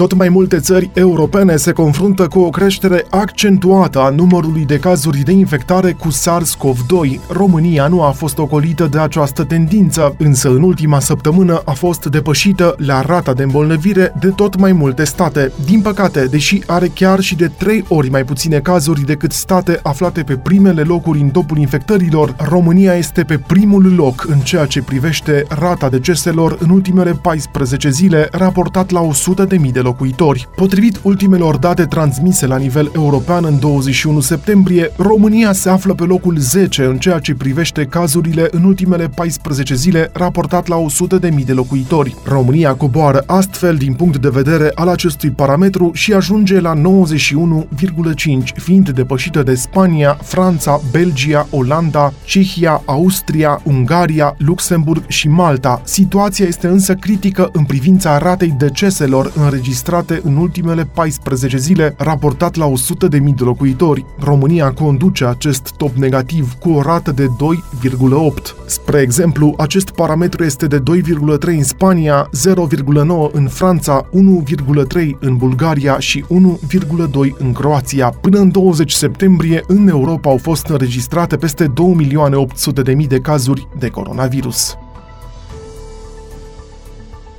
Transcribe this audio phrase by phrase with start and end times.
[0.00, 5.18] tot mai multe țări europene se confruntă cu o creștere accentuată a numărului de cazuri
[5.18, 7.20] de infectare cu SARS-CoV-2.
[7.28, 12.74] România nu a fost ocolită de această tendință, însă în ultima săptămână a fost depășită
[12.78, 15.52] la rata de îmbolnăvire de tot mai multe state.
[15.64, 20.22] Din păcate, deși are chiar și de trei ori mai puține cazuri decât state aflate
[20.22, 25.44] pe primele locuri în topul infectărilor, România este pe primul loc în ceea ce privește
[25.48, 30.48] rata deceselor în ultimele 14 zile, raportat la 100.000 de locuitori locuitori.
[30.56, 36.36] Potrivit ultimelor date transmise la nivel european în 21 septembrie, România se află pe locul
[36.38, 40.76] 10 în ceea ce privește cazurile în ultimele 14 zile raportat la
[41.30, 42.14] 100.000 de locuitori.
[42.24, 46.82] România coboară astfel din punct de vedere al acestui parametru și ajunge la 91,5,
[48.54, 55.80] fiind depășită de Spania, Franța, Belgia, Olanda, Cehia, Austria, Ungaria, Luxemburg și Malta.
[55.84, 62.56] Situația este însă critică în privința ratei deceselor înregistrate înregistrate în ultimele 14 zile, raportat
[62.56, 64.04] la 100.000 de locuitori.
[64.18, 68.66] România conduce acest top negativ cu o rată de 2,8.
[68.66, 75.98] Spre exemplu, acest parametru este de 2,3 în Spania, 0,9 în Franța, 1,3 în Bulgaria
[75.98, 78.08] și 1,2 în Croația.
[78.20, 84.76] Până în 20 septembrie, în Europa au fost înregistrate peste 2.800.000 de cazuri de coronavirus.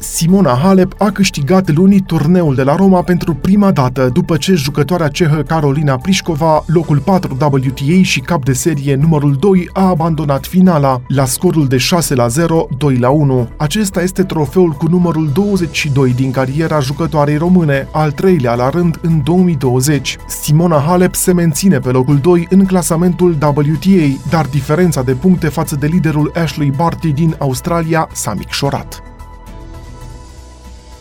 [0.02, 5.07] Simona Halep a câștigat luni turneul de la Roma pentru prima dată după ce jucătoarea
[5.07, 11.02] cehă Carolina Plișcova, locul 4 WTA și cap de serie numărul 2, a abandonat finala
[11.07, 13.49] la scorul de 6 la 0, 2 la 1.
[13.57, 19.22] Acesta este trofeul cu numărul 22 din cariera jucătoarei române, al treilea la rând în
[19.23, 20.17] 2020.
[20.27, 25.75] Simona Halep se menține pe locul 2 în clasamentul WTA, dar diferența de puncte față
[25.75, 29.11] de liderul Ashley Barty din Australia s-a micșorat.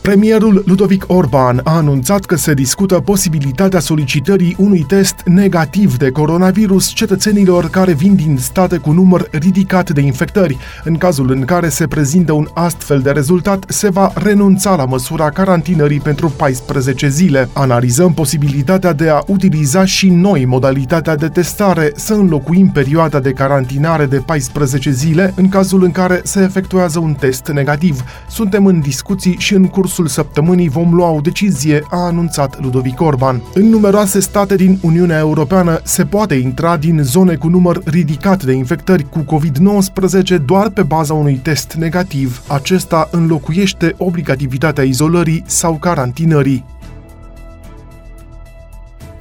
[0.02, 6.88] Premierul Ludovic Orban a anunțat că se discută posibilitatea solicitării unui test negativ de coronavirus
[6.88, 10.58] cetățenilor care vin din state cu număr ridicat de infectări.
[10.84, 15.30] În cazul în care se prezintă un astfel de rezultat, se va renunța la măsura
[15.30, 17.48] carantinării pentru 14 zile.
[17.52, 24.06] Analizăm posibilitatea de a utiliza și noi modalitatea de testare, să înlocuim perioada de carantinare
[24.06, 28.04] de 14 zile în cazul în care se efectuează un test negativ.
[28.28, 33.00] Suntem în discuții și în cursul cursul săptămânii vom lua o decizie, a anunțat Ludovic
[33.00, 33.42] Orban.
[33.54, 38.52] În numeroase state din Uniunea Europeană se poate intra din zone cu număr ridicat de
[38.52, 42.42] infectări cu COVID-19 doar pe baza unui test negativ.
[42.46, 46.64] Acesta înlocuiește obligativitatea izolării sau carantinării.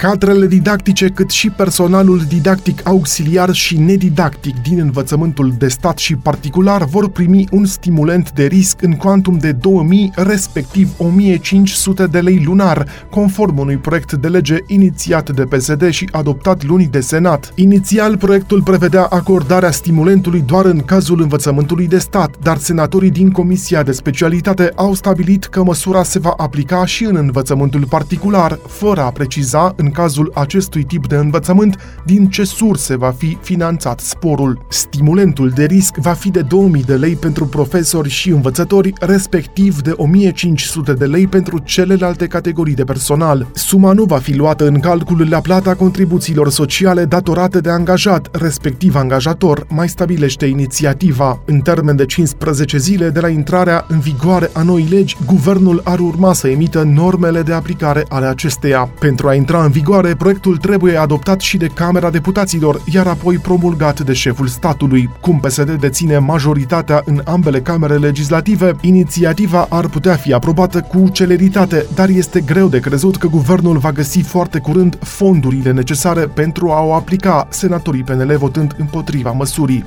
[0.01, 6.83] Cadrele didactice, cât și personalul didactic auxiliar și nedidactic din învățământul de stat și particular
[6.83, 12.87] vor primi un stimulent de risc în cuantum de 2000, respectiv 1500 de lei lunar,
[13.09, 17.51] conform unui proiect de lege inițiat de PSD și adoptat luni de Senat.
[17.55, 23.83] Inițial, proiectul prevedea acordarea stimulentului doar în cazul învățământului de stat, dar senatorii din Comisia
[23.83, 29.11] de Specialitate au stabilit că măsura se va aplica și în învățământul particular, fără a
[29.11, 34.65] preciza în în cazul acestui tip de învățământ din ce surse va fi finanțat sporul.
[34.69, 39.93] Stimulentul de risc va fi de 2000 de lei pentru profesori și învățători, respectiv de
[39.95, 43.47] 1500 de lei pentru celelalte categorii de personal.
[43.53, 48.95] Suma nu va fi luată în calcul la plata contribuțiilor sociale datorate de angajat, respectiv
[48.95, 51.41] angajator, mai stabilește inițiativa.
[51.45, 55.99] În termen de 15 zile de la intrarea în vigoare a noii legi, guvernul ar
[55.99, 58.89] urma să emită normele de aplicare ale acesteia.
[58.99, 63.99] Pentru a intra în vigoare, proiectul trebuie adoptat și de Camera Deputaților, iar apoi promulgat
[63.99, 65.09] de șeful statului.
[65.21, 71.85] Cum PSD deține majoritatea în ambele camere legislative, inițiativa ar putea fi aprobată cu celeritate,
[71.95, 76.81] dar este greu de crezut că guvernul va găsi foarte curând fondurile necesare pentru a
[76.81, 79.85] o aplica, senatorii PNL votând împotriva măsurii.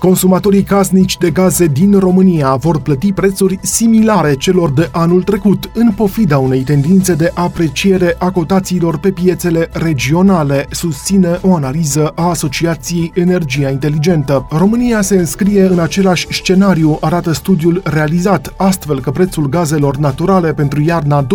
[0.00, 5.92] Consumatorii casnici de gaze din România vor plăti prețuri similare celor de anul trecut, în
[5.92, 13.12] pofida unei tendințe de apreciere a cotațiilor pe piețele regionale, susține o analiză a Asociației
[13.14, 14.46] Energia Inteligentă.
[14.50, 20.82] România se înscrie în același scenariu, arată studiul realizat, astfel că prețul gazelor naturale pentru
[20.82, 21.28] iarna 2020-2021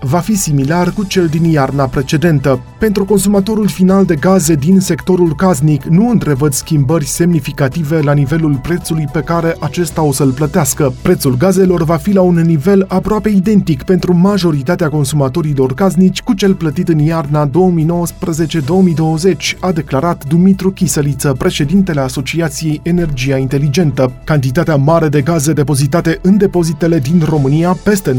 [0.00, 2.60] va fi similar cu cel din iarna precedentă.
[2.78, 9.08] Pentru consumatorul final de gaze din sectorul casnic nu întrevăd schimbări semnificative la nivelul prețului
[9.12, 10.92] pe care acesta o să-l plătească.
[11.02, 16.54] Prețul gazelor va fi la un nivel aproape identic pentru majoritatea consumatorilor casnici cu cel
[16.54, 17.50] plătit în iarna 2019-2020,
[19.60, 24.12] a declarat Dumitru Chisăliță, președintele Asociației Energia Inteligentă.
[24.24, 28.16] Cantitatea mare de gaze depozitate în depozitele din România, peste 90%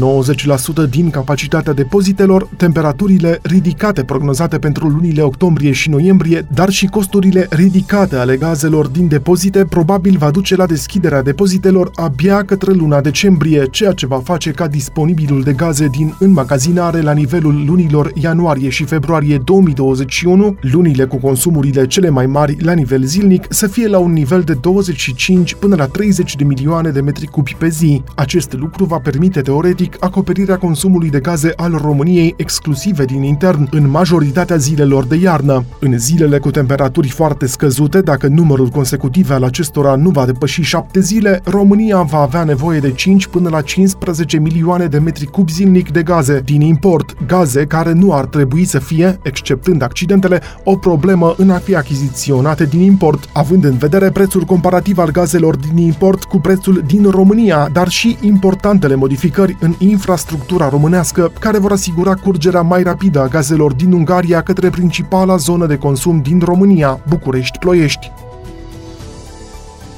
[0.90, 8.16] din capacitatea depozitelor, temperaturile ridicate prognozate pentru lunile octombrie și noiembrie, dar și costurile ridicate
[8.16, 13.92] ale gazelor din depozite probabil va duce la deschiderea depozitelor abia către luna decembrie, ceea
[13.92, 19.38] ce va face ca disponibilul de gaze din înmagazinare la nivelul lunilor ianuarie și februarie
[19.38, 24.40] 2021, lunile cu consumurile cele mai mari la nivel zilnic, să fie la un nivel
[24.40, 28.02] de 25 până la 30 de milioane de metri cubi pe zi.
[28.14, 33.90] Acest lucru va permite teoretic acoperirea consumului de gaze al României exclusive din intern în
[33.90, 35.64] majoritatea zilelor de iarnă.
[35.80, 41.00] În zilele cu temperaturi foarte scăzute, dacă numărul consecutiv al acestora nu va depăși 7
[41.00, 45.90] zile, România va avea nevoie de 5 până la 15 milioane de metri cubi zilnic
[45.90, 51.34] de gaze din import, gaze care nu ar trebui să fie, exceptând accidentele, o problemă
[51.36, 56.24] în a fi achiziționate din import, având în vedere prețul comparativ al gazelor din import
[56.24, 62.62] cu prețul din România, dar și importantele modificări în infrastructura românească care vor asigura curgerea
[62.62, 68.12] mai rapidă a gazelor din Ungaria către principala zonă de consum din România, București-Ploiești.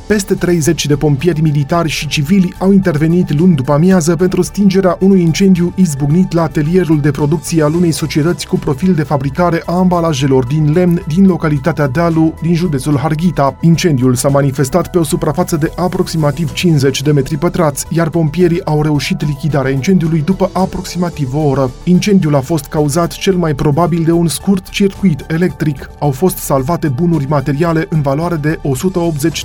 [0.06, 5.20] Peste 30 de pompieri militari și civili au intervenit luni după amiază pentru stingerea unui
[5.20, 10.44] incendiu izbucnit la atelierul de producție al unei societăți cu profil de fabricare a ambalajelor
[10.46, 13.56] din lemn din localitatea Dealu, din județul Harghita.
[13.60, 18.82] Incendiul s-a manifestat pe o suprafață de aproximativ 50 de metri pătrați, iar pompierii au
[18.82, 21.70] reușit lichidarea incendiului după aproximativ o oră.
[21.84, 25.90] Incendiul a fost cauzat cel mai probabil de un scurt circuit electric.
[25.98, 28.58] Au fost salvate bunuri materiale în valoare de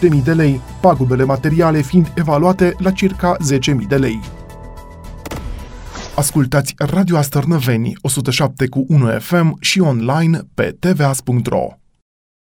[0.09, 3.35] 180.000 de lei lei, pagubele materiale fiind evaluate la circa
[3.81, 4.19] 10.000 de lei.
[6.15, 11.80] Ascultați Radio Astărnăveni 107 cu 1 FM și online pe tvas.ro.